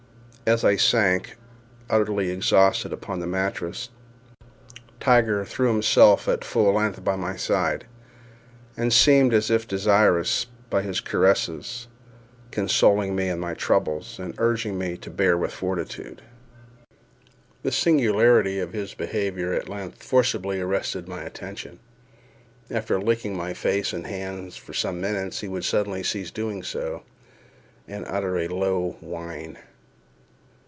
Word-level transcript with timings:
As 0.43 0.65
I 0.65 0.75
sank, 0.75 1.37
utterly 1.89 2.29
exhausted, 2.29 2.91
upon 2.91 3.21
the 3.21 3.27
mattress, 3.27 3.87
Tiger 4.99 5.45
threw 5.45 5.69
himself 5.69 6.27
at 6.27 6.43
full 6.43 6.73
length 6.73 7.05
by 7.05 7.15
my 7.15 7.37
side, 7.37 7.85
and 8.75 8.91
seemed 8.91 9.33
as 9.33 9.49
if 9.49 9.65
desirous, 9.65 10.47
by 10.69 10.81
his 10.81 10.99
caresses, 10.99 11.87
of 12.43 12.51
consoling 12.51 13.15
me 13.15 13.29
in 13.29 13.39
my 13.39 13.53
troubles, 13.53 14.19
and 14.19 14.35
urging 14.39 14.77
me 14.77 14.97
to 14.97 15.09
bear 15.09 15.31
them 15.33 15.39
with 15.41 15.53
fortitude. 15.53 16.21
The 17.63 17.71
singularity 17.71 18.59
of 18.59 18.73
his 18.73 18.93
behavior 18.93 19.53
at 19.53 19.69
length 19.69 20.03
forcibly 20.03 20.59
arrested 20.59 21.07
my 21.07 21.23
attention. 21.23 21.79
After 22.69 22.99
licking 22.99 23.37
my 23.37 23.53
face 23.53 23.93
and 23.93 24.05
hands 24.05 24.57
for 24.57 24.73
some 24.73 24.99
minutes, 24.99 25.39
he 25.39 25.47
would 25.47 25.63
suddenly 25.63 26.03
cease 26.03 26.29
doing 26.29 26.61
so, 26.61 27.03
and 27.87 28.05
utter 28.09 28.37
a 28.37 28.49
low 28.49 28.97
whine. 28.99 29.57